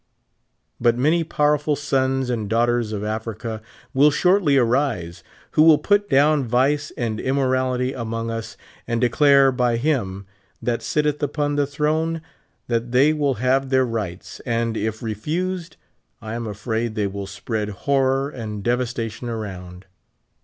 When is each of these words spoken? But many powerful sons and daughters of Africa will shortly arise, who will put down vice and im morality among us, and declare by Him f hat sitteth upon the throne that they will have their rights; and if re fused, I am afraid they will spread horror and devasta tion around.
But 0.79 0.97
many 0.97 1.23
powerful 1.23 1.75
sons 1.75 2.31
and 2.31 2.49
daughters 2.49 2.91
of 2.91 3.03
Africa 3.03 3.61
will 3.93 4.09
shortly 4.09 4.57
arise, 4.57 5.23
who 5.51 5.61
will 5.61 5.77
put 5.77 6.09
down 6.09 6.43
vice 6.43 6.89
and 6.97 7.19
im 7.19 7.35
morality 7.35 7.93
among 7.93 8.31
us, 8.31 8.57
and 8.87 8.99
declare 8.99 9.51
by 9.51 9.77
Him 9.77 10.25
f 10.59 10.67
hat 10.69 10.81
sitteth 10.81 11.21
upon 11.21 11.55
the 11.55 11.67
throne 11.67 12.23
that 12.65 12.91
they 12.91 13.13
will 13.13 13.35
have 13.35 13.69
their 13.69 13.85
rights; 13.85 14.39
and 14.43 14.75
if 14.75 15.03
re 15.03 15.13
fused, 15.13 15.77
I 16.19 16.33
am 16.33 16.47
afraid 16.47 16.95
they 16.95 17.05
will 17.05 17.27
spread 17.27 17.69
horror 17.69 18.31
and 18.31 18.63
devasta 18.63 19.11
tion 19.11 19.29
around. 19.29 19.85